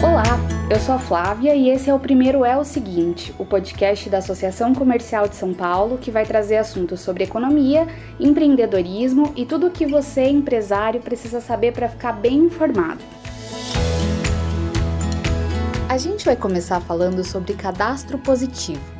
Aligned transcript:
Olá, 0.00 0.22
eu 0.70 0.78
sou 0.78 0.94
a 0.94 0.98
Flávia 0.98 1.56
e 1.56 1.68
esse 1.70 1.90
é 1.90 1.94
o 1.94 1.98
primeiro 1.98 2.44
É 2.44 2.56
o 2.56 2.62
Seguinte, 2.62 3.34
o 3.36 3.44
podcast 3.44 4.08
da 4.08 4.18
Associação 4.18 4.72
Comercial 4.72 5.26
de 5.26 5.34
São 5.34 5.52
Paulo 5.52 5.98
que 5.98 6.08
vai 6.08 6.24
trazer 6.24 6.56
assuntos 6.56 7.00
sobre 7.00 7.24
economia, 7.24 7.84
empreendedorismo 8.20 9.32
e 9.34 9.44
tudo 9.44 9.66
o 9.66 9.70
que 9.72 9.84
você, 9.86 10.28
empresário, 10.28 11.00
precisa 11.00 11.40
saber 11.40 11.72
para 11.72 11.88
ficar 11.88 12.12
bem 12.12 12.38
informado. 12.38 13.00
A 15.88 15.98
gente 15.98 16.24
vai 16.24 16.36
começar 16.36 16.80
falando 16.80 17.24
sobre 17.24 17.54
cadastro 17.54 18.18
positivo. 18.18 18.97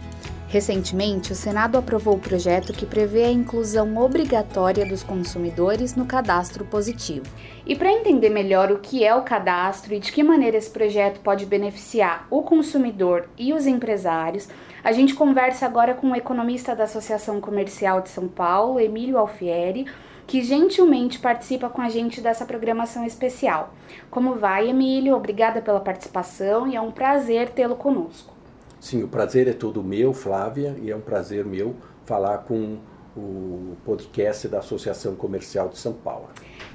Recentemente, 0.49 1.30
o 1.30 1.35
Senado 1.35 1.77
aprovou 1.77 2.14
o 2.14 2.19
projeto 2.19 2.73
que 2.73 2.87
prevê 2.87 3.25
a 3.25 3.31
inclusão 3.31 3.99
obrigatória 3.99 4.87
dos 4.87 5.03
consumidores 5.03 5.95
no 5.95 6.07
cadastro 6.07 6.64
positivo. 6.64 7.27
E 7.67 7.77
para 7.77 7.93
entender 7.93 8.31
melhor 8.31 8.73
o 8.73 8.79
que 8.79 9.05
é 9.05 9.14
o 9.14 9.21
cadastro 9.21 9.93
e 9.93 10.00
de 10.00 10.11
que 10.11 10.22
maneira 10.22 10.57
esse 10.57 10.71
projeto 10.71 11.21
pode 11.21 11.45
beneficiar 11.45 12.27
o 12.31 12.43
consumidor 12.43 13.29
e 13.36 13.53
os 13.53 13.67
empresários, 13.67 14.49
a 14.82 14.91
gente 14.91 15.14
conversa 15.14 15.67
agora 15.67 15.93
com 15.93 16.13
o 16.13 16.17
economista 16.17 16.75
da 16.75 16.85
Associação 16.85 17.43
Comercial 17.43 18.00
de 18.00 18.08
São 18.08 18.27
Paulo, 18.27 18.80
Emílio 18.80 19.19
Alfieri, 19.19 19.85
que 20.27 20.41
gentilmente 20.41 21.19
participa 21.19 21.69
com 21.69 21.83
a 21.83 21.91
gente 21.91 22.22
dessa 22.22 22.46
programação 22.46 23.05
especial. 23.05 23.75
Como 24.11 24.36
vai, 24.36 24.71
Emílio? 24.71 25.14
Obrigada 25.14 25.61
pela 25.61 25.80
participação 25.80 26.67
e 26.67 26.75
é 26.75 26.80
um 26.80 26.91
prazer 26.91 27.50
tê-lo 27.50 27.77
conosco. 27.77 28.38
Sim, 28.81 29.03
o 29.03 29.09
prazer 29.09 29.49
é 29.49 29.53
todo 29.53 29.82
meu, 29.82 30.13
Flávia, 30.13 30.77
e 30.81 30.91
é 30.91 30.96
um 30.96 31.00
prazer 31.00 31.45
meu 31.45 31.75
falar 32.05 32.39
com 32.39 32.78
o 33.17 33.77
podcast 33.84 34.47
da 34.47 34.59
Associação 34.59 35.17
Comercial 35.17 35.69
de 35.69 35.78
São 35.78 35.92
Paulo. 35.92 36.28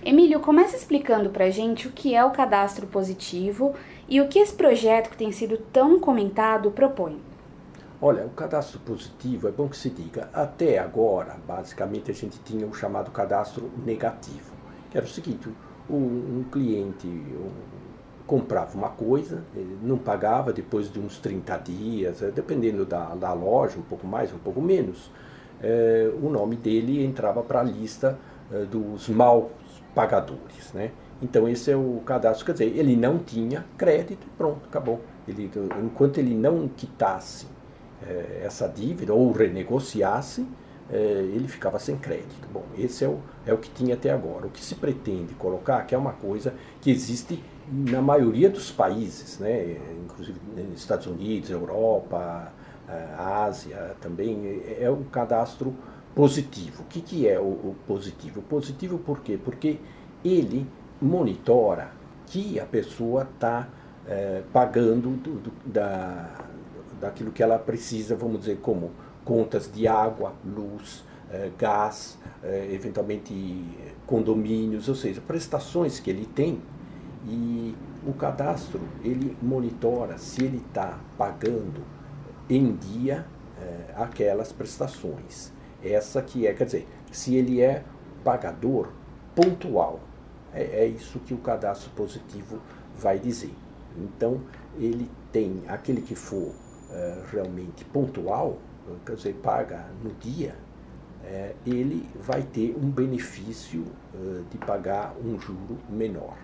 Emílio, 0.04 0.42
começa 0.42 0.76
explicando 0.76 1.30
para 1.30 1.46
a 1.46 1.50
gente 1.50 1.88
o 1.88 1.92
que 1.92 2.14
é 2.14 2.24
o 2.24 2.32
cadastro 2.32 2.86
positivo 2.88 3.74
e 4.10 4.20
o 4.20 4.28
que 4.28 4.40
esse 4.40 4.54
projeto 4.54 5.10
que 5.10 5.18
tem 5.18 5.32
sido 5.32 5.58
tão 5.58 6.00
comentado 6.00 6.72
propõe. 6.72 7.22
Olha, 8.02 8.26
o 8.26 8.32
cadastro 8.32 8.80
positivo 8.82 9.48
é 9.48 9.52
bom 9.52 9.70
que 9.70 9.78
se 9.78 9.90
diga. 9.90 10.30
Até 10.34 10.78
agora, 10.80 11.38
basicamente, 11.48 12.12
a 12.12 12.14
gente 12.14 12.38
tinha 12.40 12.68
o 12.68 12.74
chamado 12.74 13.12
cadastro 13.12 13.72
negativo, 13.86 14.52
que 14.92 14.98
era 14.98 15.06
o 15.06 15.10
seguinte: 15.10 15.48
um, 15.90 15.96
um 15.96 16.46
cliente, 16.52 17.08
um, 17.08 17.50
comprava 18.26 18.78
uma 18.78 18.90
coisa, 18.90 19.44
ele 19.56 19.78
não 19.82 19.98
pagava 19.98 20.54
depois 20.54 20.92
de 20.92 21.00
uns 21.00 21.20
30 21.20 21.58
dias, 21.58 22.22
eh, 22.22 22.32
dependendo 22.32 22.86
da, 22.86 23.14
da 23.16 23.34
loja, 23.34 23.78
um 23.78 23.84
pouco 23.84 24.08
mais, 24.08 24.34
um 24.34 24.38
pouco 24.38 24.62
menos, 24.62 25.12
é, 25.64 26.12
o 26.22 26.30
nome 26.30 26.58
dele 26.58 27.04
entrava 27.04 27.42
para 27.42 27.62
a 27.62 27.64
lista 27.64 28.20
é, 28.52 28.66
dos 28.66 29.08
mal 29.08 29.52
pagadores. 29.96 30.74
Né? 30.74 30.92
Então 31.22 31.48
esse 31.48 31.72
é 31.72 31.76
o 31.76 32.02
cadastro, 32.06 32.46
quer 32.46 32.52
dizer, 32.52 32.78
ele 32.78 32.96
não 32.98 33.18
tinha 33.20 33.66
crédito, 33.78 34.28
pronto, 34.38 34.66
acabou. 34.66 35.02
Ele, 35.26 35.50
enquanto 35.82 36.18
ele 36.18 36.36
não 36.36 36.68
quitasse 36.68 37.48
é, 38.06 38.42
essa 38.44 38.68
dívida 38.68 39.14
ou 39.14 39.32
renegociasse, 39.32 40.46
ele 40.92 41.48
ficava 41.48 41.80
sem 41.80 41.98
crédito. 41.98 42.48
Bom, 42.52 42.66
esse 42.78 43.04
é 43.04 43.08
o, 43.08 43.18
é 43.48 43.54
o 43.54 43.58
que 43.58 43.70
tinha 43.72 43.96
até 43.96 44.12
agora. 44.12 44.46
O 44.46 44.50
que 44.50 44.64
se 44.64 44.76
pretende 44.76 45.34
colocar, 45.34 45.82
que 45.88 45.96
é 45.96 45.98
uma 45.98 46.12
coisa 46.12 46.54
que 46.82 46.92
existe 46.92 47.42
na 47.72 48.02
maioria 48.02 48.50
dos 48.50 48.72
países, 48.72 49.40
né, 49.40 49.78
inclusive 50.04 50.40
Estados 50.76 51.08
Unidos, 51.08 51.50
Europa, 51.50 52.52
Ásia 53.18 53.96
também, 54.02 54.62
é 54.80 54.90
o 54.90 54.98
cadastro 55.06 55.74
positivo. 56.14 56.84
O 56.84 56.86
que, 56.86 57.02
que 57.02 57.28
é 57.28 57.40
o, 57.40 57.44
o 57.44 57.76
positivo? 57.88 58.42
Positivo 58.42 59.00
por 59.00 59.22
quê? 59.22 59.40
Porque 59.44 59.80
ele 60.24 60.68
monitora 61.02 61.92
que 62.28 62.60
a 62.60 62.66
pessoa 62.66 63.24
está 63.24 63.68
é, 64.08 64.44
pagando 64.52 65.12
do, 65.12 65.40
do, 65.40 65.52
da, 65.66 66.30
daquilo 67.00 67.32
que 67.32 67.44
ela 67.44 67.58
precisa, 67.58 68.16
vamos 68.16 68.42
dizer, 68.42 68.60
como 68.62 68.92
contas 69.26 69.72
de 69.72 69.88
água, 69.88 70.34
luz, 70.46 71.04
é, 71.30 71.50
gás, 71.58 72.18
é, 72.44 72.70
eventualmente 72.72 73.34
condomínios, 74.06 74.88
ou 74.88 74.96
seja, 74.96 75.22
prestações 75.22 76.00
que 76.00 76.10
ele 76.10 76.26
tem 76.26 76.62
e 77.26 77.76
o 78.06 78.14
cadastro, 78.14 78.82
ele 79.04 79.38
monitora 79.42 80.18
se 80.18 80.44
ele 80.44 80.58
está 80.58 81.00
pagando 81.18 81.82
em 82.50 82.76
dia 82.76 83.26
é, 83.60 83.94
aquelas 83.96 84.52
prestações. 84.52 85.52
Essa 85.84 86.22
que 86.22 86.46
é, 86.46 86.54
quer 86.54 86.66
dizer, 86.66 86.88
se 87.12 87.36
ele 87.36 87.62
é 87.62 87.84
pagador 88.24 88.90
pontual. 89.36 90.00
É, 90.54 90.84
é 90.84 90.86
isso 90.86 91.20
que 91.20 91.34
o 91.34 91.38
cadastro 91.38 91.90
positivo 91.92 92.60
vai 92.96 93.20
dizer. 93.20 93.54
Então, 93.98 94.42
ele 94.78 95.10
tem 95.32 95.64
aquele 95.68 96.02
que 96.02 96.16
for 96.16 96.52
é, 96.92 97.24
realmente 97.32 97.86
pontual, 97.86 98.58
quer 99.06 99.16
dizer, 99.16 99.34
paga 99.36 99.86
no 100.04 100.12
dia, 100.14 100.56
é, 101.24 101.56
ele 101.66 102.08
vai 102.20 102.44
ter 102.44 102.76
um 102.76 102.90
benefício 102.90 103.86
de 104.52 104.58
pagar 104.58 105.16
um 105.24 105.40
juro 105.40 105.80
menor. 105.90 106.36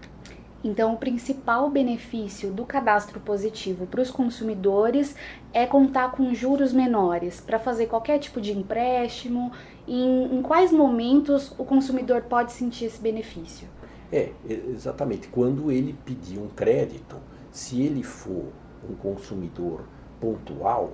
Então, 0.64 0.94
o 0.94 0.98
principal 0.98 1.70
benefício 1.70 2.52
do 2.52 2.66
cadastro 2.66 3.20
positivo 3.20 3.88
para 3.88 4.02
os 4.02 4.12
consumidores 4.12 5.16
é 5.54 5.66
contar 5.66 6.12
com 6.12 6.34
juros 6.34 6.74
menores 6.74 7.40
para 7.40 7.58
fazer 7.58 7.86
qualquer 7.88 8.20
tipo 8.20 8.42
de 8.42 8.52
empréstimo. 8.52 9.52
Em, 9.88 10.38
em 10.38 10.42
quais 10.42 10.72
momentos 10.72 11.54
o 11.58 11.64
consumidor 11.64 12.24
pode 12.24 12.52
sentir 12.52 12.86
esse 12.86 13.00
benefício? 13.00 13.68
É, 14.12 14.32
exatamente. 14.50 15.30
Quando 15.30 15.72
ele 15.72 15.96
pedir 16.06 16.38
um 16.38 16.50
crédito, 16.50 17.16
se 17.52 17.82
ele 17.82 18.04
for 18.04 18.48
um 18.88 18.96
consumidor 18.96 19.86
pontual, 20.20 20.92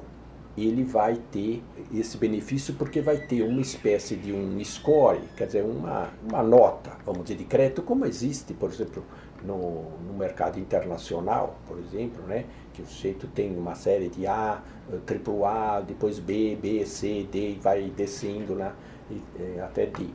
ele 0.57 0.83
vai 0.83 1.15
ter 1.31 1.61
esse 1.93 2.17
benefício 2.17 2.73
porque 2.75 3.01
vai 3.01 3.17
ter 3.17 3.41
uma 3.41 3.61
espécie 3.61 4.15
de 4.15 4.31
um 4.31 4.63
score, 4.63 5.19
quer 5.35 5.47
dizer, 5.47 5.65
uma, 5.65 6.09
uma 6.29 6.41
nota, 6.41 6.91
vamos 7.05 7.23
dizer, 7.23 7.37
de 7.37 7.43
crédito, 7.43 7.81
como 7.81 8.05
existe, 8.05 8.53
por 8.53 8.69
exemplo, 8.69 9.03
no, 9.45 9.83
no 9.99 10.13
mercado 10.13 10.59
internacional, 10.59 11.57
por 11.67 11.77
exemplo, 11.79 12.23
né, 12.25 12.45
que 12.73 12.81
o 12.81 12.85
sujeito 12.85 13.27
tem 13.27 13.55
uma 13.57 13.75
série 13.75 14.09
de 14.09 14.27
A, 14.27 14.61
AAA, 14.89 15.81
depois 15.81 16.19
B, 16.19 16.57
B, 16.61 16.85
C, 16.85 17.27
D, 17.31 17.51
e 17.51 17.55
vai 17.55 17.91
descendo 17.95 18.55
né, 18.55 18.71
e, 19.09 19.21
é, 19.39 19.61
até 19.61 19.85
D. 19.85 20.07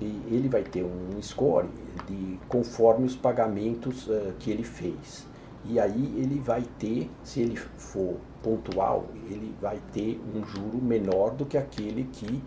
E 0.00 0.22
ele 0.30 0.48
vai 0.48 0.62
ter 0.62 0.84
um 0.84 1.20
score 1.22 1.68
de 2.06 2.38
conforme 2.48 3.06
os 3.06 3.16
pagamentos 3.16 4.06
uh, 4.08 4.34
que 4.38 4.50
ele 4.50 4.62
fez. 4.62 5.26
E 5.64 5.80
aí 5.80 6.14
ele 6.18 6.38
vai 6.38 6.62
ter, 6.78 7.10
se 7.24 7.40
ele 7.40 7.56
for 7.56 8.16
pontual, 8.42 9.06
ele 9.28 9.54
vai 9.60 9.80
ter 9.92 10.20
um 10.34 10.44
juro 10.44 10.78
menor 10.80 11.30
do 11.30 11.46
que 11.46 11.56
aquele 11.56 12.04
que 12.04 12.42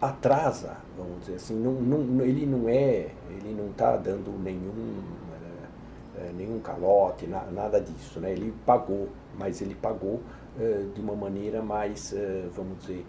atrasa, 0.00 0.76
vamos 0.96 1.20
dizer 1.20 1.36
assim, 1.36 1.54
não, 1.54 1.72
não, 1.72 2.24
ele 2.24 2.44
não 2.44 2.68
é, 2.68 3.08
ele 3.30 3.54
não 3.56 3.70
está 3.70 3.96
dando 3.96 4.30
nenhum 4.42 4.72
nenhum 4.72 5.11
calote, 6.62 7.26
na, 7.26 7.42
nada 7.44 7.80
disso. 7.80 8.20
Né? 8.20 8.32
Ele 8.32 8.54
pagou, 8.64 9.08
mas 9.38 9.60
ele 9.60 9.74
pagou 9.74 10.20
é, 10.58 10.84
de 10.94 11.00
uma 11.00 11.14
maneira 11.14 11.62
mais, 11.62 12.12
é, 12.12 12.46
vamos 12.54 12.78
dizer, 12.78 13.04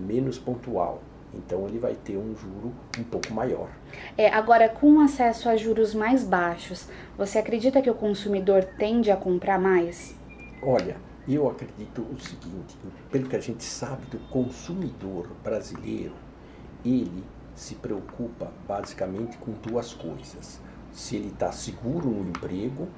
menos 0.00 0.38
pontual. 0.38 1.00
Então 1.32 1.66
ele 1.66 1.78
vai 1.78 1.94
ter 1.94 2.16
um 2.16 2.34
juro 2.34 2.72
um 2.98 3.04
pouco 3.04 3.32
maior. 3.32 3.68
É, 4.16 4.28
agora, 4.28 4.68
com 4.68 5.00
acesso 5.00 5.48
a 5.48 5.56
juros 5.56 5.94
mais 5.94 6.24
baixos, 6.24 6.88
você 7.16 7.38
acredita 7.38 7.82
que 7.82 7.90
o 7.90 7.94
consumidor 7.94 8.64
tende 8.78 9.10
a 9.10 9.16
comprar 9.16 9.58
mais? 9.58 10.16
Olha, 10.62 10.96
eu 11.28 11.48
acredito 11.48 12.00
o 12.00 12.18
seguinte, 12.18 12.76
pelo 13.10 13.28
que 13.28 13.36
a 13.36 13.40
gente 13.40 13.62
sabe 13.62 14.06
do 14.06 14.18
consumidor 14.30 15.28
brasileiro, 15.44 16.14
ele 16.84 17.22
se 17.54 17.74
preocupa 17.74 18.50
basicamente 18.66 19.36
com 19.36 19.52
duas 19.52 19.92
coisas 19.92 20.60
se 20.98 21.14
ele 21.14 21.28
está 21.28 21.52
seguro 21.52 22.10
no 22.10 22.28
emprego 22.28 22.88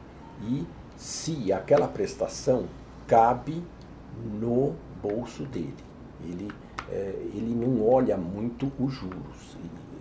e 0.43 0.65
se 0.97 1.53
aquela 1.53 1.87
prestação 1.87 2.65
cabe 3.07 3.63
no 4.41 4.75
bolso 5.03 5.45
dele. 5.45 5.75
Ele, 6.25 6.51
é, 6.91 7.15
ele 7.35 7.55
não 7.55 7.87
olha 7.87 8.17
muito 8.17 8.73
os 8.81 8.95
juros. 8.95 9.59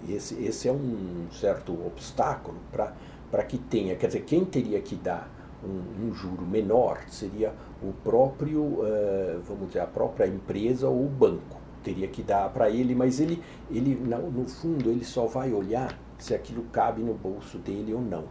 Esse, 0.07 0.41
esse 0.41 0.69
é 0.69 0.71
um 0.71 1.27
certo 1.29 1.73
obstáculo 1.73 2.57
para 2.71 3.43
que 3.43 3.57
tenha. 3.57 3.97
Quer 3.97 4.07
dizer, 4.07 4.21
quem 4.21 4.45
teria 4.45 4.79
que 4.79 4.95
dar 4.95 5.29
um, 5.61 6.07
um 6.07 6.13
juro 6.13 6.45
menor 6.45 7.01
seria 7.09 7.53
o 7.83 7.91
próprio, 8.01 8.61
uh, 8.61 9.41
vamos 9.45 9.67
dizer, 9.67 9.81
a 9.81 9.87
própria 9.87 10.25
empresa 10.25 10.87
ou 10.87 11.05
o 11.05 11.09
banco. 11.09 11.59
Teria 11.83 12.07
que 12.07 12.23
dar 12.23 12.49
para 12.49 12.69
ele, 12.69 12.95
mas 12.95 13.19
ele, 13.19 13.43
ele 13.69 13.93
no 13.95 14.47
fundo, 14.47 14.89
ele 14.89 15.03
só 15.03 15.25
vai 15.25 15.51
olhar 15.51 15.97
se 16.19 16.35
aquilo 16.35 16.63
cabe 16.71 17.01
no 17.01 17.13
bolso 17.13 17.57
dele 17.57 17.93
ou 17.93 18.01
não. 18.01 18.25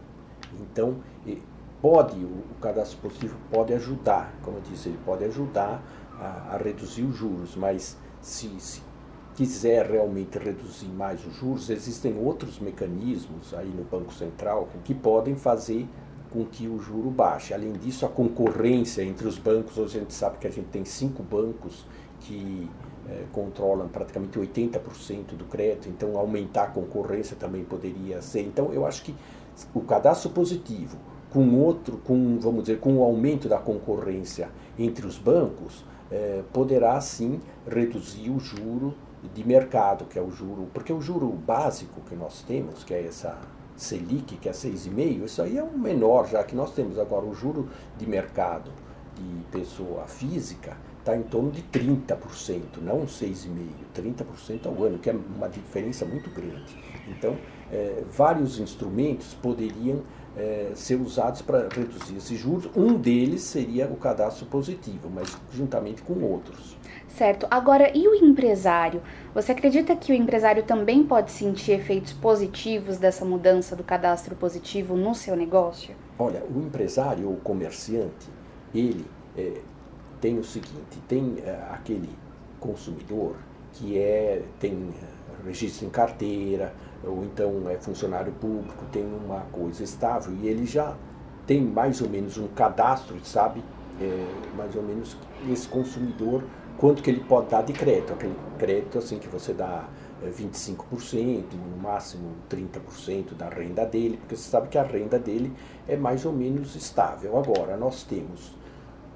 Então, 0.60 0.98
pode, 1.82 2.16
o 2.24 2.60
cadastro 2.60 2.98
positivo 2.98 3.36
pode 3.50 3.72
ajudar, 3.74 4.32
como 4.42 4.58
eu 4.58 4.62
disse, 4.62 4.88
ele 4.88 4.98
pode 5.04 5.24
ajudar 5.24 5.82
a, 6.18 6.54
a 6.54 6.56
reduzir 6.56 7.02
os 7.02 7.16
juros, 7.16 7.56
mas 7.56 7.96
se, 8.20 8.48
se, 8.60 8.82
quiser 9.38 9.88
realmente 9.88 10.36
reduzir 10.36 10.88
mais 10.88 11.24
os 11.24 11.34
juros, 11.36 11.70
existem 11.70 12.18
outros 12.18 12.58
mecanismos 12.58 13.54
aí 13.54 13.68
no 13.68 13.84
Banco 13.84 14.12
Central 14.12 14.68
que 14.84 14.92
podem 14.92 15.36
fazer 15.36 15.88
com 16.28 16.44
que 16.44 16.66
o 16.66 16.76
juro 16.80 17.08
baixe. 17.08 17.54
Além 17.54 17.72
disso, 17.72 18.04
a 18.04 18.08
concorrência 18.08 19.02
entre 19.02 19.28
os 19.28 19.38
bancos, 19.38 19.78
hoje 19.78 19.98
a 19.98 20.00
gente 20.00 20.12
sabe 20.12 20.38
que 20.38 20.46
a 20.48 20.50
gente 20.50 20.66
tem 20.70 20.84
cinco 20.84 21.22
bancos 21.22 21.86
que 22.20 22.68
é, 23.08 23.24
controlam 23.32 23.88
praticamente 23.88 24.38
80% 24.38 25.36
do 25.36 25.44
crédito, 25.44 25.88
então 25.88 26.16
aumentar 26.18 26.64
a 26.64 26.66
concorrência 26.68 27.36
também 27.36 27.64
poderia 27.64 28.20
ser. 28.20 28.42
Então, 28.42 28.72
eu 28.72 28.84
acho 28.86 29.02
que 29.02 29.14
o 29.74 29.80
cadastro 29.80 30.30
positivo, 30.30 30.96
com 31.30 31.54
outro, 31.56 31.98
com 31.98 32.38
vamos 32.38 32.64
dizer, 32.64 32.80
com 32.80 32.96
o 32.98 33.02
aumento 33.02 33.48
da 33.48 33.58
concorrência 33.58 34.50
entre 34.78 35.06
os 35.06 35.18
bancos, 35.18 35.84
é, 36.10 36.42
poderá 36.52 37.00
sim 37.00 37.40
reduzir 37.66 38.30
o 38.30 38.38
juro 38.38 38.94
de 39.34 39.46
mercado, 39.46 40.04
que 40.04 40.18
é 40.18 40.22
o 40.22 40.30
juro, 40.30 40.68
porque 40.72 40.92
o 40.92 41.00
juro 41.00 41.28
básico 41.28 42.00
que 42.02 42.14
nós 42.14 42.42
temos, 42.42 42.84
que 42.84 42.94
é 42.94 43.04
essa 43.04 43.38
Selic, 43.76 44.36
que 44.36 44.48
é 44.48 44.52
6,5, 44.52 45.24
isso 45.24 45.42
aí 45.42 45.56
é 45.56 45.62
um 45.62 45.78
menor 45.78 46.28
já 46.28 46.42
que 46.42 46.54
nós 46.54 46.72
temos. 46.72 46.98
Agora, 46.98 47.24
o 47.24 47.34
juro 47.34 47.68
de 47.96 48.06
mercado 48.06 48.70
de 49.14 49.44
pessoa 49.50 50.06
física 50.06 50.76
está 51.08 51.16
em 51.16 51.22
torno 51.22 51.50
de 51.50 51.62
30%, 51.62 52.82
não 52.82 53.06
6,5%, 53.06 53.46
30% 53.96 54.66
ao 54.66 54.84
ano, 54.84 54.98
que 54.98 55.08
é 55.08 55.14
uma 55.14 55.48
diferença 55.48 56.04
muito 56.04 56.28
grande. 56.30 56.76
Então, 57.08 57.36
é, 57.72 58.02
vários 58.10 58.60
instrumentos 58.60 59.32
poderiam 59.34 60.02
é, 60.36 60.72
ser 60.74 60.96
usados 60.96 61.40
para 61.40 61.68
reduzir 61.68 62.16
esses 62.16 62.38
juros. 62.38 62.68
Um 62.76 62.94
deles 62.94 63.40
seria 63.42 63.86
o 63.86 63.96
cadastro 63.96 64.44
positivo, 64.46 65.10
mas 65.12 65.34
juntamente 65.52 66.02
com 66.02 66.22
outros. 66.22 66.76
Certo. 67.08 67.46
Agora, 67.50 67.90
e 67.96 68.06
o 68.06 68.14
empresário? 68.14 69.02
Você 69.34 69.52
acredita 69.52 69.96
que 69.96 70.12
o 70.12 70.14
empresário 70.14 70.62
também 70.62 71.02
pode 71.02 71.32
sentir 71.32 71.72
efeitos 71.72 72.12
positivos 72.12 72.98
dessa 72.98 73.24
mudança 73.24 73.74
do 73.74 73.82
cadastro 73.82 74.36
positivo 74.36 74.94
no 74.94 75.14
seu 75.14 75.34
negócio? 75.34 75.96
Olha, 76.18 76.44
o 76.44 76.60
empresário 76.60 77.28
ou 77.28 77.36
comerciante, 77.36 78.28
ele 78.74 79.04
é, 79.36 79.54
tem 80.20 80.38
o 80.38 80.44
seguinte: 80.44 80.98
tem 81.06 81.36
é, 81.44 81.68
aquele 81.70 82.10
consumidor 82.60 83.36
que 83.72 83.98
é 83.98 84.42
tem 84.58 84.72
é, 84.72 85.46
registro 85.46 85.86
em 85.86 85.90
carteira, 85.90 86.74
ou 87.04 87.24
então 87.24 87.68
é 87.68 87.76
funcionário 87.76 88.32
público, 88.32 88.84
tem 88.90 89.04
uma 89.04 89.40
coisa 89.52 89.82
estável 89.82 90.34
e 90.34 90.48
ele 90.48 90.66
já 90.66 90.96
tem 91.46 91.62
mais 91.62 92.00
ou 92.00 92.08
menos 92.08 92.36
um 92.36 92.48
cadastro, 92.48 93.16
sabe? 93.24 93.62
É, 94.00 94.26
mais 94.56 94.76
ou 94.76 94.82
menos 94.82 95.16
esse 95.50 95.66
consumidor, 95.66 96.44
quanto 96.76 97.02
que 97.02 97.10
ele 97.10 97.20
pode 97.20 97.48
dar 97.48 97.62
de 97.62 97.72
crédito. 97.72 98.12
Aquele 98.12 98.36
crédito 98.58 98.98
assim 98.98 99.18
que 99.18 99.28
você 99.28 99.52
dá 99.52 99.88
25%, 100.24 101.18
é, 101.18 101.56
no 101.56 101.82
máximo 101.82 102.32
30% 102.50 103.34
da 103.36 103.48
renda 103.48 103.84
dele, 103.84 104.16
porque 104.18 104.36
você 104.36 104.50
sabe 104.50 104.68
que 104.68 104.78
a 104.78 104.82
renda 104.82 105.18
dele 105.18 105.52
é 105.86 105.96
mais 105.96 106.24
ou 106.24 106.32
menos 106.32 106.76
estável. 106.76 107.38
Agora, 107.38 107.76
nós 107.76 108.04
temos 108.04 108.57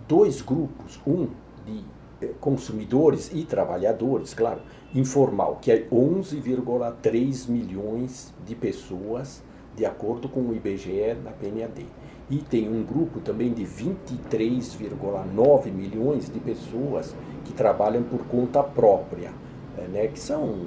dois 0.08 0.40
grupos, 0.40 0.98
um 1.06 1.28
de 1.66 1.84
é, 2.20 2.26
consumidores 2.40 3.30
e 3.32 3.44
trabalhadores, 3.44 4.34
claro, 4.34 4.60
informal, 4.94 5.58
que 5.60 5.72
é 5.72 5.88
11,3 5.90 7.48
milhões 7.48 8.32
de 8.46 8.54
pessoas, 8.54 9.42
de 9.74 9.84
acordo 9.84 10.28
com 10.28 10.38
o 10.40 10.54
IBGE 10.54 11.16
na 11.24 11.32
PNAD. 11.32 11.84
E 12.30 12.38
tem 12.38 12.68
um 12.68 12.84
grupo 12.84 13.18
também 13.20 13.52
de 13.52 13.64
23,9 13.64 15.72
milhões 15.72 16.32
de 16.32 16.38
pessoas 16.38 17.16
que 17.44 17.52
trabalham 17.52 18.04
por 18.04 18.20
conta 18.26 18.62
própria, 18.62 19.32
é, 19.76 19.88
né, 19.88 20.06
que 20.06 20.20
são 20.20 20.66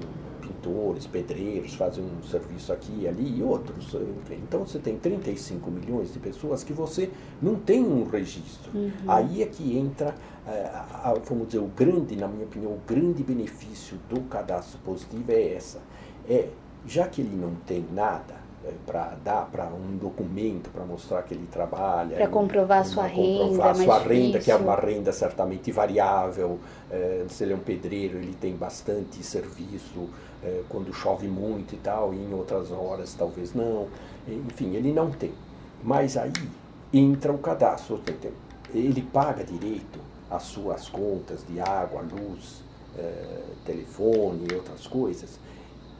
pintores, 0.65 1.06
pedreiros, 1.06 1.73
fazem 1.75 2.03
um 2.03 2.23
serviço 2.23 2.73
aqui 2.73 3.01
e 3.01 3.07
ali 3.07 3.39
e 3.39 3.44
outros. 3.44 3.95
Então 4.31 4.65
você 4.65 4.79
tem 4.79 4.97
35 4.97 5.69
milhões 5.69 6.12
de 6.12 6.19
pessoas 6.19 6.63
que 6.63 6.73
você 6.73 7.09
não 7.41 7.56
tem 7.56 7.83
um 7.83 8.03
registro. 8.03 8.71
Uhum. 8.73 8.91
Aí 9.07 9.44
é 9.44 9.45
que 9.45 9.77
entra 9.77 10.15
é, 10.47 10.69
vamos 11.25 11.47
dizer, 11.47 11.59
o 11.59 11.67
grande, 11.67 12.15
na 12.15 12.27
minha 12.27 12.45
opinião, 12.45 12.71
o 12.71 12.79
grande 12.88 13.23
benefício 13.23 13.97
do 14.09 14.21
cadastro 14.21 14.79
positivo 14.83 15.31
é 15.31 15.53
essa. 15.53 15.79
É, 16.27 16.50
já 16.85 17.07
que 17.07 17.21
ele 17.21 17.35
não 17.35 17.56
tem 17.65 17.83
nada 17.94 18.44
para 18.85 19.15
dar 19.23 19.50
para 19.51 19.65
um 19.65 19.97
documento 19.97 20.69
para 20.69 20.83
mostrar 20.83 21.23
que 21.23 21.33
ele 21.33 21.47
trabalha. 21.47 22.15
Para 22.15 22.27
comprovar 22.27 22.79
a 22.79 22.83
sua 22.83 23.06
renda. 23.06 23.44
Comprovar 23.45 23.69
a 23.71 23.75
sua 23.75 24.00
renda, 24.00 24.39
que 24.39 24.51
é 24.51 24.56
uma 24.56 24.75
renda 24.75 25.12
certamente 25.12 25.71
variável. 25.71 26.59
É, 26.89 27.25
se 27.29 27.44
ele 27.44 27.53
é 27.53 27.56
um 27.56 27.59
pedreiro, 27.59 28.17
ele 28.17 28.35
tem 28.39 28.56
bastante 28.56 29.23
serviço 29.23 30.09
é, 30.44 30.62
quando 30.69 30.94
chove 30.94 31.27
muito 31.27 31.75
e 31.75 31.77
tal, 31.77 32.13
e 32.13 32.17
em 32.17 32.33
outras 32.33 32.71
horas 32.71 33.13
talvez 33.13 33.53
não. 33.53 33.88
Enfim, 34.27 34.75
ele 34.75 34.91
não 34.91 35.12
tem. 35.12 35.33
Mas 35.83 36.17
aí 36.17 36.33
entra 36.94 37.31
o 37.31 37.38
cadastro. 37.38 38.01
Ele 38.73 39.01
paga 39.01 39.44
direito 39.44 40.00
as 40.29 40.44
suas 40.44 40.89
contas 40.89 41.45
de 41.47 41.59
água, 41.59 42.01
luz, 42.01 42.63
é, 42.97 43.41
telefone 43.65 44.47
e 44.50 44.56
outras 44.56 44.88
coisas, 44.88 45.39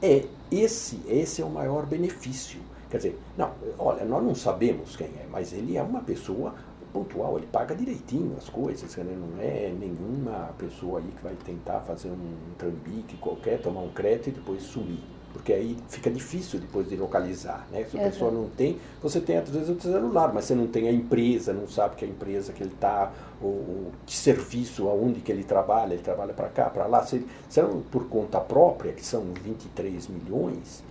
é 0.02 0.24
esse, 0.50 1.00
esse 1.08 1.42
é 1.42 1.44
o 1.44 1.50
maior 1.50 1.86
benefício. 1.86 2.60
Quer 2.90 2.98
dizer, 2.98 3.18
não, 3.36 3.50
olha, 3.78 4.04
nós 4.04 4.22
não 4.22 4.34
sabemos 4.34 4.96
quem 4.96 5.08
é, 5.08 5.26
mas 5.30 5.52
ele 5.52 5.76
é 5.76 5.82
uma 5.82 6.00
pessoa 6.00 6.54
pontual, 6.92 7.36
ele 7.36 7.46
paga 7.46 7.74
direitinho 7.74 8.36
as 8.38 8.48
coisas, 8.48 8.96
ele 8.96 9.16
não 9.16 9.42
é 9.42 9.74
nenhuma 9.78 10.54
pessoa 10.56 11.00
aí 11.00 11.08
que 11.16 11.22
vai 11.22 11.34
tentar 11.44 11.80
fazer 11.80 12.08
um 12.10 12.36
trambique 12.56 13.16
qualquer, 13.16 13.60
tomar 13.60 13.80
um 13.80 13.90
crédito 13.90 14.28
e 14.28 14.32
depois 14.32 14.62
sumir 14.62 15.15
porque 15.36 15.52
aí 15.52 15.76
fica 15.88 16.10
difícil 16.10 16.58
depois 16.58 16.88
de 16.88 16.96
localizar, 16.96 17.66
né? 17.70 17.84
Se 17.90 17.98
a 17.98 18.04
pessoa 18.04 18.30
não 18.30 18.48
tem, 18.48 18.78
você 19.02 19.20
tem 19.20 19.36
às 19.36 19.50
vezes 19.50 19.68
o 19.68 19.78
celular, 19.78 20.32
mas 20.32 20.46
você 20.46 20.54
não 20.54 20.66
tem 20.66 20.88
a 20.88 20.92
empresa, 20.92 21.52
não 21.52 21.68
sabe 21.68 21.94
que 21.94 22.04
a 22.06 22.08
empresa 22.08 22.54
que 22.54 22.62
ele 22.62 22.72
está, 22.72 23.12
ou, 23.40 23.92
que 24.06 24.16
serviço, 24.16 24.88
aonde 24.88 25.20
que 25.20 25.30
ele 25.30 25.44
trabalha, 25.44 25.92
ele 25.92 26.02
trabalha 26.02 26.32
para 26.32 26.48
cá, 26.48 26.70
para 26.70 26.86
lá. 26.86 27.04
Se, 27.04 27.24
se 27.50 27.60
é 27.60 27.64
por 27.92 28.08
conta 28.08 28.40
própria, 28.40 28.92
que 28.92 29.04
são 29.04 29.24
23 29.44 30.08
milhões, 30.08 30.82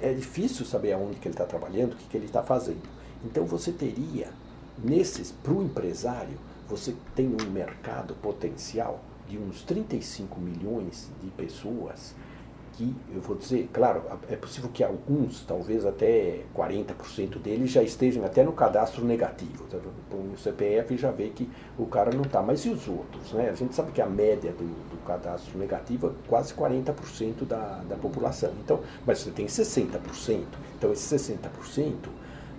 é 0.00 0.12
difícil 0.12 0.64
saber 0.64 0.92
aonde 0.92 1.16
que 1.16 1.26
ele 1.26 1.34
está 1.34 1.44
trabalhando, 1.44 1.94
o 1.94 1.96
que, 1.96 2.04
que 2.04 2.16
ele 2.16 2.26
está 2.26 2.42
fazendo. 2.42 2.88
Então 3.24 3.44
você 3.44 3.72
teria, 3.72 4.28
nesses, 4.78 5.32
para 5.32 5.52
o 5.52 5.62
empresário, 5.62 6.38
você 6.68 6.94
tem 7.16 7.26
um 7.26 7.50
mercado 7.50 8.14
potencial 8.14 9.00
de 9.28 9.38
uns 9.38 9.62
35 9.62 10.40
milhões 10.40 11.10
de 11.20 11.30
pessoas 11.30 12.14
que, 12.72 12.94
eu 13.14 13.20
vou 13.20 13.36
dizer, 13.36 13.68
claro, 13.72 14.02
é 14.28 14.36
possível 14.36 14.70
que 14.72 14.82
alguns, 14.82 15.44
talvez 15.44 15.84
até 15.84 16.40
40% 16.54 17.38
deles 17.38 17.70
já 17.70 17.82
estejam 17.82 18.24
até 18.24 18.42
no 18.42 18.52
cadastro 18.52 19.04
negativo. 19.04 19.64
Tá? 19.64 19.78
O 20.10 20.36
CPF 20.36 20.96
já 20.96 21.10
vê 21.10 21.28
que 21.28 21.48
o 21.78 21.86
cara 21.86 22.10
não 22.12 22.22
está. 22.22 22.42
Mas 22.42 22.64
e 22.64 22.70
os 22.70 22.88
outros? 22.88 23.32
Né? 23.32 23.50
A 23.50 23.54
gente 23.54 23.74
sabe 23.74 23.92
que 23.92 24.00
a 24.00 24.06
média 24.06 24.52
do, 24.52 24.64
do 24.64 25.04
cadastro 25.04 25.58
negativo 25.58 26.08
é 26.08 26.28
quase 26.28 26.54
40% 26.54 27.44
da, 27.46 27.82
da 27.88 27.96
população. 27.96 28.52
Então, 28.64 28.80
mas 29.06 29.20
você 29.20 29.30
tem 29.30 29.46
60%. 29.46 30.44
Então, 30.76 30.92
esses 30.92 31.30
60% 31.30 31.94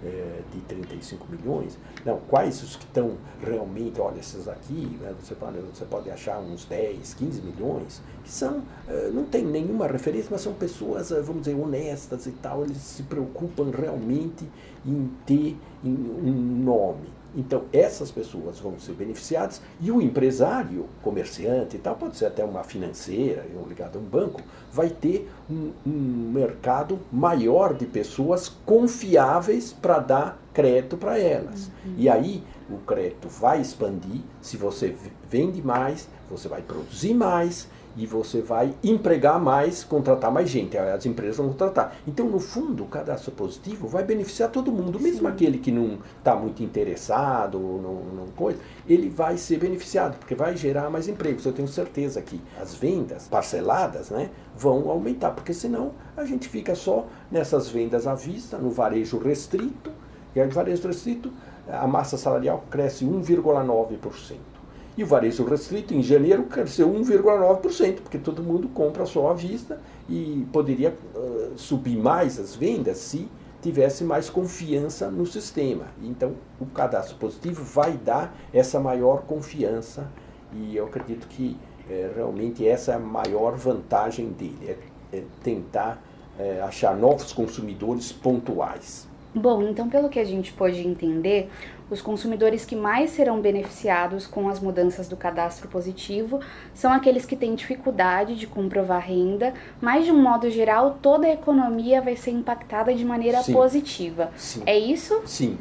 é, 0.04 0.42
de 0.52 0.60
35 0.62 1.26
milhões. 1.30 1.78
Não, 2.06 2.20
quais 2.28 2.62
os 2.62 2.76
que 2.76 2.86
estão 2.86 3.18
realmente, 3.42 4.00
olha, 4.00 4.20
esses 4.20 4.48
aqui, 4.48 4.98
né, 5.02 5.14
você, 5.20 5.36
pode, 5.36 5.58
você 5.60 5.86
pode 5.86 6.10
achar 6.10 6.40
uns 6.40 6.66
10, 6.66 7.14
15 7.14 7.42
milhões, 7.42 8.02
que 8.24 8.32
são, 8.32 8.64
é, 8.88 9.10
não 9.10 9.26
tem 9.26 9.46
nenhuma 9.46 9.88
referência, 9.88 10.30
mas 10.32 10.42
são 10.42 10.54
pessoas, 10.54 11.12
é, 11.12 11.22
vamos 11.22 11.44
dizer, 11.44 11.56
honestas 11.56 12.26
e 12.26 12.32
tal, 12.32 12.64
eles 12.64 12.78
se 12.78 13.04
preocupam 13.04 13.72
realmente 13.72 14.48
em 14.86 15.10
ter 15.26 15.58
um 15.84 16.32
nome. 16.64 17.23
Então, 17.36 17.64
essas 17.74 18.12
pessoas 18.12 18.60
vão 18.60 18.80
ser 18.80 18.94
beneficiadas 18.94 19.62
e 19.82 19.92
o 19.92 20.02
empresário, 20.02 20.86
comerciante 21.02 21.76
e 21.76 21.80
tal, 21.80 21.96
pode 21.96 22.18
ser 22.18 22.26
até 22.26 22.44
uma 22.44 22.64
financeira 22.64 23.46
ou 23.56 23.68
ligado 23.68 23.98
a 23.98 24.00
um 24.00 24.04
banco, 24.04 24.42
vai 24.72 24.90
ter 24.90 25.30
um, 25.50 25.72
um 25.86 26.32
mercado 26.32 27.00
maior 27.12 27.74
de 27.74 27.86
pessoas 27.86 28.50
confiáveis 28.66 29.74
para 29.74 30.00
dar 30.00 30.40
crédito 30.54 30.98
para 30.98 31.18
elas. 31.18 31.72
Uhum. 31.86 31.96
E 31.98 32.10
aí 32.10 32.44
o 32.70 32.78
crédito 32.78 33.28
vai 33.28 33.60
expandir, 33.62 34.22
se 34.42 34.58
você 34.58 34.96
vende 35.30 35.62
mais, 35.62 36.08
você 36.30 36.48
vai 36.48 36.62
produzir 36.62 37.14
mais 37.14 37.68
e 37.96 38.06
você 38.06 38.42
vai 38.42 38.74
empregar 38.84 39.40
mais, 39.40 39.84
contratar 39.84 40.32
mais 40.32 40.50
gente, 40.50 40.78
as 40.78 41.06
empresas 41.06 41.38
vão 41.38 41.50
contratar. 41.50 41.96
Então, 42.08 42.28
no 42.28 42.40
fundo, 42.40 42.84
o 42.84 42.88
cadastro 42.88 43.32
positivo 43.32 43.88
vai 43.88 44.04
beneficiar 44.04 44.50
todo 44.50 44.72
mundo, 44.72 45.00
mesmo 45.00 45.22
Sim. 45.22 45.28
aquele 45.28 45.58
que 45.60 45.72
não 45.72 46.00
está 46.18 46.36
muito 46.36 46.64
interessado, 46.64 47.60
não, 47.60 48.04
não 48.16 48.28
coisa, 48.36 48.60
ele 48.88 49.10
vai 49.10 49.38
ser 49.38 49.60
beneficiado, 49.60 50.18
porque 50.18 50.34
vai 50.34 50.58
gerar 50.58 50.90
mais 50.90 51.08
empregos. 51.08 51.46
Eu 51.46 51.54
tenho 51.54 51.68
certeza 51.68 52.22
que 52.22 52.42
as 52.60 52.74
vendas 52.74 53.28
parceladas 53.28 54.10
né, 54.10 54.30
vão 54.56 54.90
aumentar, 54.90 55.32
porque 55.32 55.54
senão 55.54 55.92
a 56.18 56.26
gente 56.26 56.48
fica 56.48 56.74
só 56.76 57.06
nessas 57.32 57.70
vendas 57.70 58.08
à 58.08 58.16
vista, 58.16 58.58
no 58.58 58.72
varejo 58.72 59.20
restrito, 59.20 59.92
e 60.36 60.42
aí 60.42 60.48
no 60.48 60.54
varejo 60.54 60.88
restrito 60.88 61.32
a 61.68 61.88
massa 61.88 62.18
salarial 62.18 62.64
cresce 62.70 63.06
1,9%. 63.06 64.53
E 64.96 65.04
o 65.04 65.08
varejo 65.08 65.44
restrito, 65.44 65.94
em 65.94 66.04
janeiro, 66.04 66.44
cresceu 66.44 66.88
1,9%, 66.88 68.02
porque 68.02 68.20
todo 68.20 68.44
mundo 68.44 68.68
compra 68.70 69.06
só 69.06 69.32
à 69.32 69.34
vista 69.34 69.82
e 70.08 70.46
poderia 70.54 70.96
uh, 71.16 71.58
subir 71.58 71.98
mais 71.98 72.40
as 72.40 72.56
vendas 72.56 72.98
se 72.98 73.28
tivesse 73.62 74.04
mais 74.04 74.30
confiança 74.30 75.10
no 75.10 75.26
sistema. 75.26 75.86
Então, 76.04 76.34
o 76.60 76.66
cadastro 76.66 77.16
positivo 77.16 77.64
vai 77.64 77.94
dar 77.94 78.36
essa 78.54 78.80
maior 78.80 79.24
confiança 79.24 80.08
e 80.52 80.76
eu 80.76 80.86
acredito 80.86 81.28
que 81.28 81.58
é, 81.90 82.12
realmente 82.14 82.68
essa 82.68 82.92
é 82.92 82.96
a 82.96 83.00
maior 83.00 83.56
vantagem 83.56 84.30
dele, 84.30 84.78
é, 85.12 85.18
é 85.18 85.24
tentar 85.42 86.02
é, 86.38 86.62
achar 86.62 86.96
novos 86.96 87.34
consumidores 87.34 88.12
pontuais. 88.12 89.08
Bom, 89.36 89.64
então 89.64 89.90
pelo 89.90 90.10
que 90.10 90.20
a 90.20 90.24
gente 90.24 90.54
pode 90.54 90.86
entender, 90.88 91.50
os 91.90 92.02
consumidores 92.02 92.66
que 92.66 92.76
mais 92.76 93.10
serão 93.10 93.42
beneficiados 93.42 94.28
com 94.28 94.48
as 94.48 94.60
mudanças 94.60 95.08
do 95.08 95.18
cadastro 95.18 95.68
positivo 95.68 96.40
são 96.74 96.92
aqueles 96.92 97.26
que 97.26 97.36
têm 97.36 97.56
dificuldade 97.56 98.36
de 98.36 98.46
comprovar 98.46 99.02
renda, 99.08 99.54
mas 99.82 100.06
de 100.06 100.12
um 100.12 100.22
modo 100.22 100.50
geral 100.52 101.00
toda 101.02 101.26
a 101.26 101.34
economia 101.34 102.00
vai 102.00 102.16
ser 102.16 102.32
impactada 102.32 102.94
de 102.94 103.04
maneira 103.04 103.42
Sim. 103.42 103.54
positiva. 103.54 104.30
Sim. 104.38 104.62
É 104.68 104.78
isso? 104.78 105.22
Sim, 105.26 105.58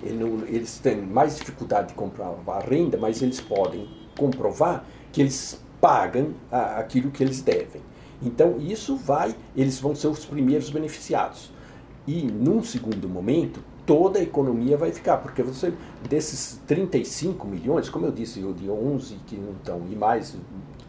eles 0.48 0.78
têm 0.78 0.96
mais 0.96 1.36
dificuldade 1.36 1.88
de 1.88 1.94
comprovar 1.94 2.68
renda, 2.68 2.98
mas 2.98 3.22
eles 3.22 3.40
podem 3.40 3.88
comprovar 4.18 4.84
que 5.10 5.22
eles 5.22 5.62
pagam 5.80 6.34
aquilo 6.50 7.10
que 7.10 7.22
eles 7.22 7.40
devem. 7.40 7.80
Então 8.22 8.56
isso 8.60 8.96
vai, 8.96 9.34
eles 9.56 9.80
vão 9.80 9.94
ser 9.94 10.08
os 10.08 10.24
primeiros 10.24 10.70
beneficiados. 10.70 11.50
E 12.06 12.22
num 12.22 12.62
segundo 12.62 13.08
momento, 13.08 13.60
toda 13.86 14.18
a 14.18 14.22
economia 14.22 14.76
vai 14.76 14.90
ficar, 14.90 15.18
porque 15.18 15.42
você, 15.42 15.72
desses 16.08 16.60
35 16.66 17.46
milhões, 17.46 17.88
como 17.88 18.06
eu 18.06 18.12
disse, 18.12 18.40
de 18.40 18.68
11 18.68 19.16
que 19.26 19.36
não 19.36 19.52
estão, 19.52 19.82
e 19.90 19.94
mais 19.94 20.36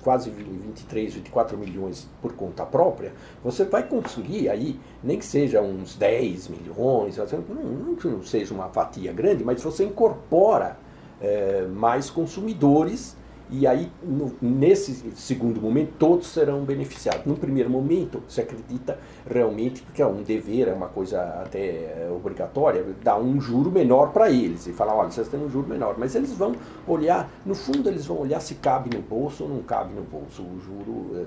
quase 0.04 0.30
23, 0.30 1.14
24 1.14 1.58
milhões 1.58 2.08
por 2.22 2.34
conta 2.34 2.66
própria, 2.66 3.14
você 3.44 3.64
vai 3.64 3.84
conseguir 3.88 4.50
aí, 4.50 4.78
nem 5.04 5.18
que 5.18 5.26
seja 5.26 5.62
uns 5.62 5.96
10 5.96 6.50
milhões, 6.50 7.18
não, 7.18 7.96
que 7.96 8.08
não 8.08 8.22
seja 8.24 8.54
uma 8.54 8.68
fatia 8.68 9.14
grande, 9.14 9.44
mas 9.44 9.64
você 9.64 9.86
incorpora 9.86 10.78
é, 11.22 11.66
mais 11.68 12.10
consumidores 12.10 13.16
e 13.56 13.68
aí, 13.68 13.92
no, 14.02 14.34
nesse 14.42 15.12
segundo 15.12 15.62
momento, 15.62 15.94
todos 16.00 16.26
serão 16.26 16.66
beneficiados. 16.66 17.24
No 17.24 17.36
primeiro 17.36 17.70
momento, 17.70 18.24
se 18.28 18.42
acredita 18.42 18.98
realmente, 19.30 19.84
porque 19.84 20.02
é 20.02 20.08
um 20.08 20.24
dever, 20.24 20.70
é 20.70 20.74
uma 20.74 20.88
coisa 20.88 21.22
até 21.46 21.60
é, 21.60 22.12
obrigatória, 22.12 22.84
dar 23.04 23.20
um 23.20 23.40
juro 23.40 23.72
menor 23.72 24.12
para 24.12 24.32
eles. 24.32 24.66
E 24.66 24.74
falar, 24.74 24.96
olha, 24.96 25.12
vocês 25.12 25.28
têm 25.28 25.40
um 25.40 25.52
juro 25.52 25.68
menor. 25.68 25.94
Mas 26.00 26.16
eles 26.16 26.34
vão 26.34 26.56
olhar, 26.88 27.30
no 27.46 27.54
fundo, 27.54 27.88
eles 27.88 28.08
vão 28.08 28.18
olhar 28.18 28.40
se 28.40 28.56
cabe 28.56 28.90
no 28.92 29.04
bolso 29.04 29.44
ou 29.44 29.50
não 29.50 29.62
cabe 29.62 29.94
no 29.94 30.02
bolso. 30.02 30.42
O 30.42 30.60
juro 30.60 31.16
é, 31.16 31.26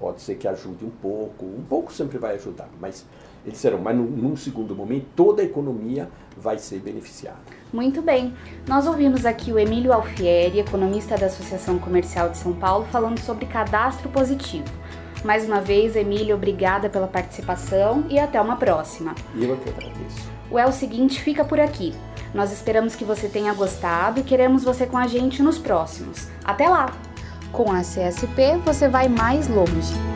pode 0.00 0.22
ser 0.22 0.36
que 0.36 0.48
ajude 0.48 0.82
um 0.82 0.90
pouco. 0.90 1.44
Um 1.44 1.64
pouco 1.68 1.92
sempre 1.92 2.16
vai 2.16 2.36
ajudar, 2.36 2.70
mas 2.80 3.04
eles 3.44 3.58
serão. 3.58 3.78
Mas 3.78 3.96
num, 3.96 4.04
num 4.04 4.36
segundo 4.36 4.74
momento, 4.74 5.06
toda 5.14 5.42
a 5.42 5.44
economia 5.44 6.08
vai 6.36 6.58
ser 6.58 6.80
beneficiada. 6.80 7.38
Muito 7.72 8.00
bem. 8.00 8.34
Nós 8.66 8.86
ouvimos 8.86 9.26
aqui 9.26 9.52
o 9.52 9.58
Emílio 9.58 9.92
Alfieri, 9.92 10.60
economista 10.60 11.16
da 11.16 11.26
Associação 11.26 11.78
Comercial 11.78 12.28
de 12.28 12.38
São 12.38 12.52
Paulo, 12.52 12.86
falando 12.90 13.18
sobre 13.18 13.46
cadastro 13.46 14.08
positivo. 14.08 14.64
Mais 15.24 15.46
uma 15.46 15.60
vez, 15.60 15.96
Emílio, 15.96 16.36
obrigada 16.36 16.88
pela 16.90 17.06
participação 17.06 18.04
e 18.10 18.18
até 18.18 18.40
uma 18.40 18.56
próxima. 18.56 19.14
Eu 19.34 19.56
que 19.56 19.70
agradeço. 19.70 20.30
O 20.50 20.58
É 20.58 20.66
o 20.66 20.72
Seguinte 20.72 21.20
fica 21.20 21.44
por 21.44 21.58
aqui. 21.58 21.94
Nós 22.34 22.52
esperamos 22.52 22.94
que 22.94 23.04
você 23.04 23.28
tenha 23.28 23.54
gostado 23.54 24.20
e 24.20 24.22
queremos 24.22 24.64
você 24.64 24.86
com 24.86 24.98
a 24.98 25.06
gente 25.06 25.42
nos 25.42 25.58
próximos. 25.58 26.28
Até 26.44 26.68
lá! 26.68 26.92
Com 27.52 27.72
a 27.72 27.80
CSP 27.80 28.58
você 28.64 28.88
vai 28.88 29.08
mais 29.08 29.48
longe. 29.48 30.13